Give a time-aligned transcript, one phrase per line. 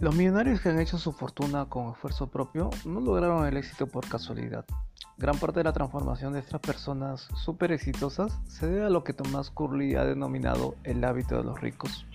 [0.00, 4.08] Los millonarios que han hecho su fortuna con esfuerzo propio no lograron el éxito por
[4.08, 4.64] casualidad.
[5.16, 9.12] Gran parte de la transformación de estas personas súper exitosas se debe a lo que
[9.12, 12.06] Thomas Curley ha denominado el hábito de los ricos.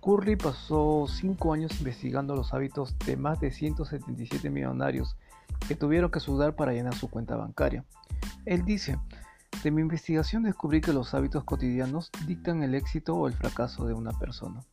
[0.00, 5.16] Curley pasó 5 años investigando los hábitos de más de 177 millonarios
[5.68, 7.84] que tuvieron que sudar para llenar su cuenta bancaria.
[8.46, 8.98] Él dice,
[9.62, 13.94] de mi investigación descubrí que los hábitos cotidianos dictan el éxito o el fracaso de
[13.94, 14.64] una persona.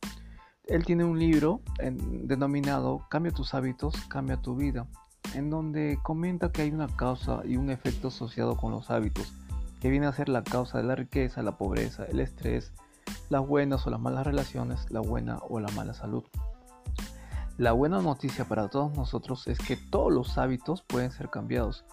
[0.70, 1.62] Él tiene un libro
[1.98, 4.86] denominado Cambia tus hábitos, cambia tu vida,
[5.34, 9.32] en donde comenta que hay una causa y un efecto asociado con los hábitos,
[9.80, 12.72] que viene a ser la causa de la riqueza, la pobreza, el estrés,
[13.30, 16.22] las buenas o las malas relaciones, la buena o la mala salud.
[17.58, 21.84] La buena noticia para todos nosotros es que todos los hábitos pueden ser cambiados.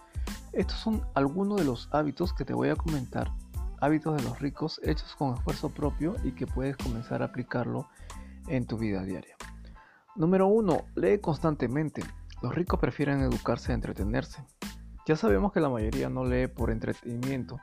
[0.54, 3.32] Estos son algunos de los hábitos que te voy a comentar,
[3.82, 7.88] hábitos de los ricos hechos con esfuerzo propio y que puedes comenzar a aplicarlo
[8.48, 9.36] en tu vida diaria.
[10.16, 10.86] Número 1.
[10.96, 12.04] Lee constantemente.
[12.42, 14.44] Los ricos prefieren educarse a entretenerse.
[15.06, 17.60] Ya sabemos que la mayoría no lee por entretenimiento,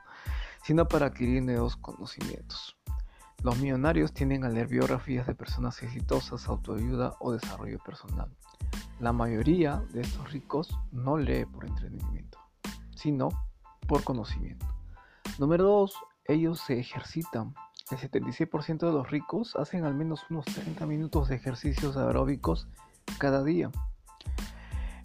[0.62, 2.76] sino para adquirir nuevos conocimientos.
[3.42, 8.30] Los millonarios tienden a leer biografías de personas exitosas, autoayuda o desarrollo personal.
[9.00, 12.38] La mayoría de estos ricos no lee por entretenimiento,
[12.94, 13.28] sino
[13.86, 14.66] por conocimiento.
[15.38, 15.94] Número 2.
[16.26, 17.54] Ellos se ejercitan.
[17.90, 22.66] El 76% de los ricos hacen al menos unos 30 minutos de ejercicios aeróbicos
[23.18, 23.70] cada día.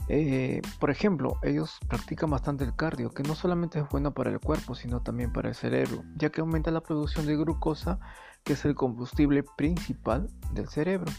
[0.07, 4.39] Eh, por ejemplo, ellos practican bastante el cardio, que no solamente es bueno para el
[4.39, 7.99] cuerpo, sino también para el cerebro, ya que aumenta la producción de glucosa,
[8.43, 11.11] que es el combustible principal del cerebro.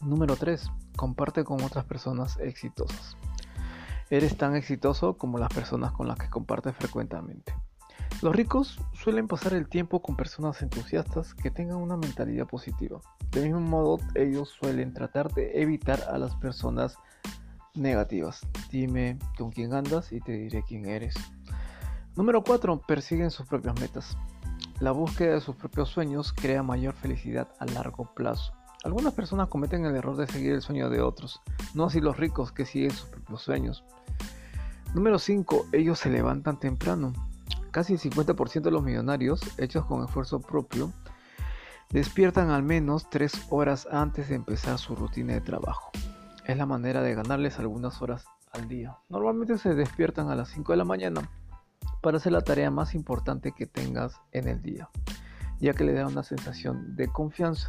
[0.00, 0.70] Número 3.
[0.96, 3.16] Comparte con otras personas exitosas.
[4.08, 7.54] Eres tan exitoso como las personas con las que compartes frecuentemente.
[8.22, 13.00] Los ricos suelen pasar el tiempo con personas entusiastas que tengan una mentalidad positiva.
[13.30, 16.96] De mismo modo, ellos suelen tratar de evitar a las personas
[17.74, 18.40] negativas.
[18.70, 21.14] Dime con quién andas y te diré quién eres.
[22.16, 22.82] Número 4.
[22.86, 24.16] Persiguen sus propias metas.
[24.80, 28.52] La búsqueda de sus propios sueños crea mayor felicidad a largo plazo.
[28.82, 31.42] Algunas personas cometen el error de seguir el sueño de otros,
[31.74, 33.84] no así los ricos que siguen sus propios sueños.
[34.94, 35.66] Número 5.
[35.72, 37.12] Ellos se levantan temprano.
[37.70, 40.92] Casi el 50% de los millonarios, hechos con esfuerzo propio,
[41.90, 45.90] despiertan al menos 3 horas antes de empezar su rutina de trabajo.
[46.44, 48.96] Es la manera de ganarles algunas horas al día.
[49.08, 51.30] Normalmente se despiertan a las 5 de la mañana
[52.02, 54.88] para hacer la tarea más importante que tengas en el día,
[55.60, 57.68] ya que le da una sensación de confianza.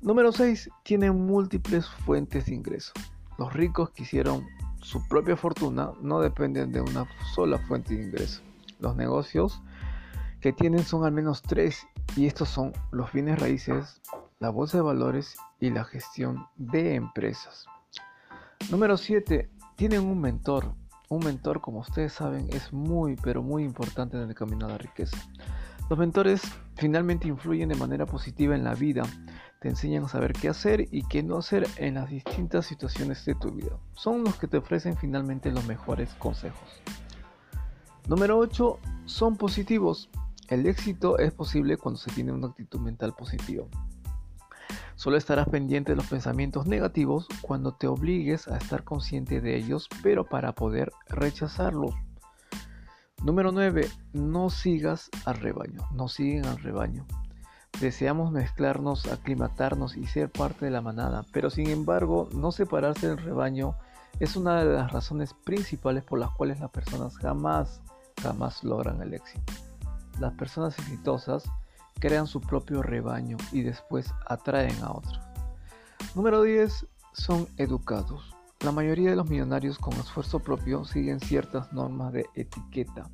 [0.00, 0.70] Número 6.
[0.82, 2.92] Tienen múltiples fuentes de ingreso.
[3.38, 4.46] Los ricos que hicieron
[4.80, 8.42] su propia fortuna no dependen de una sola fuente de ingreso.
[8.78, 9.62] Los negocios
[10.40, 14.00] que tienen son al menos tres y estos son los bienes raíces,
[14.38, 17.66] la bolsa de valores y la gestión de empresas.
[18.70, 19.50] Número 7.
[19.76, 20.74] Tienen un mentor.
[21.08, 24.78] Un mentor, como ustedes saben, es muy, pero muy importante en el camino a la
[24.78, 25.16] riqueza.
[25.88, 26.42] Los mentores
[26.74, 29.04] finalmente influyen de manera positiva en la vida,
[29.60, 33.36] te enseñan a saber qué hacer y qué no hacer en las distintas situaciones de
[33.36, 33.78] tu vida.
[33.94, 36.82] Son los que te ofrecen finalmente los mejores consejos.
[38.06, 38.78] Número 8.
[39.06, 40.08] Son positivos.
[40.48, 43.64] El éxito es posible cuando se tiene una actitud mental positiva.
[44.94, 49.88] Solo estarás pendiente de los pensamientos negativos cuando te obligues a estar consciente de ellos,
[50.04, 51.96] pero para poder rechazarlos.
[53.24, 53.88] Número 9.
[54.12, 55.82] No sigas al rebaño.
[55.92, 57.04] No siguen al rebaño.
[57.80, 63.18] Deseamos mezclarnos, aclimatarnos y ser parte de la manada, pero sin embargo, no separarse del
[63.18, 63.74] rebaño
[64.20, 67.82] es una de las razones principales por las cuales las personas jamás
[68.26, 69.52] jamás logran el éxito.
[70.18, 71.44] Las personas exitosas
[72.00, 75.20] crean su propio rebaño y después atraen a otros.
[76.14, 76.86] Número 10.
[77.12, 78.34] Son educados.
[78.60, 83.08] La mayoría de los millonarios con esfuerzo propio siguen ciertas normas de etiqueta.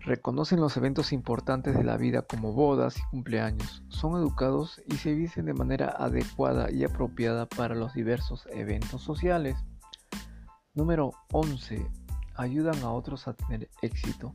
[0.00, 3.82] Reconocen los eventos importantes de la vida como bodas y cumpleaños.
[3.88, 9.56] Son educados y se visten de manera adecuada y apropiada para los diversos eventos sociales.
[10.74, 12.01] Número 11
[12.36, 14.32] ayudan a otros a tener éxito.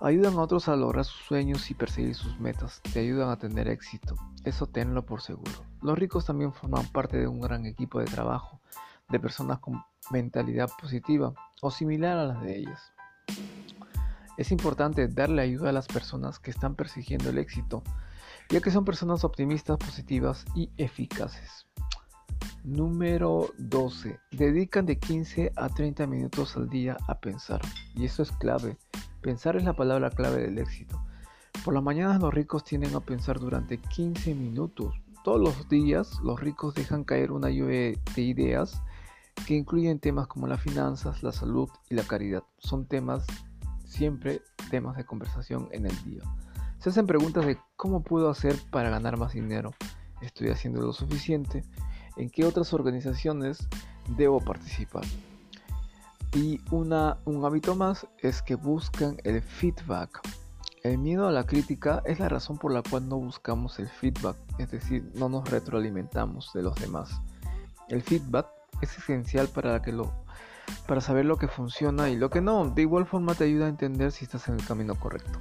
[0.00, 2.80] Ayudan a otros a lograr sus sueños y perseguir sus metas.
[2.92, 4.16] Te ayudan a tener éxito.
[4.44, 5.52] Eso tenlo por seguro.
[5.80, 8.60] Los ricos también forman parte de un gran equipo de trabajo,
[9.08, 12.92] de personas con mentalidad positiva o similar a las de ellas.
[14.36, 17.82] Es importante darle ayuda a las personas que están persiguiendo el éxito,
[18.48, 21.66] ya que son personas optimistas, positivas y eficaces.
[22.64, 24.20] Número 12.
[24.30, 27.60] Dedican de 15 a 30 minutos al día a pensar.
[27.96, 28.76] Y eso es clave.
[29.20, 31.02] Pensar es la palabra clave del éxito.
[31.64, 34.94] Por las mañanas los ricos tienden a pensar durante 15 minutos.
[35.24, 38.80] Todos los días los ricos dejan caer una lluvia de ideas
[39.44, 42.44] que incluyen temas como las finanzas, la salud y la caridad.
[42.58, 43.26] Son temas,
[43.84, 46.22] siempre temas de conversación en el día.
[46.78, 49.72] Se hacen preguntas de cómo puedo hacer para ganar más dinero,
[50.20, 51.64] estoy haciendo lo suficiente,
[52.16, 53.68] en qué otras organizaciones
[54.16, 55.04] debo participar.
[56.34, 60.20] Y una, un hábito más es que buscan el feedback
[60.82, 64.36] el miedo a la crítica es la razón por la cual no buscamos el feedback,
[64.58, 67.20] es decir, no nos retroalimentamos de los demás.
[67.88, 68.48] El feedback
[68.80, 69.80] es esencial para,
[70.88, 72.68] para saber lo que funciona y lo que no.
[72.68, 75.38] De igual forma te ayuda a entender si estás en el camino correcto.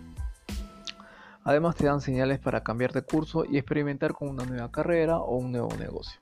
[1.44, 5.38] Además te dan señales para cambiar de curso y experimentar con una nueva carrera o
[5.38, 6.22] un nuevo negocio.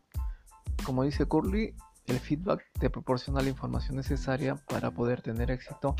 [0.89, 1.75] Como dice Curly,
[2.07, 5.95] el feedback te proporciona la información necesaria para poder tener éxito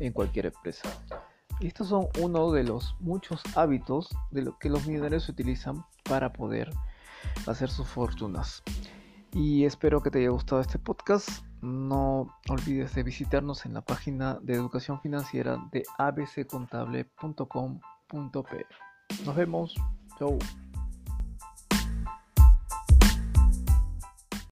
[0.00, 0.88] en cualquier empresa.
[1.60, 6.72] Estos son uno de los muchos hábitos de lo que los millonarios utilizan para poder
[7.46, 8.64] hacer sus fortunas.
[9.32, 11.28] Y espero que te haya gustado este podcast.
[11.60, 18.66] No olvides de visitarnos en la página de educación financiera de abccontable.com.p.
[19.24, 19.76] Nos vemos.
[20.18, 20.36] Chau.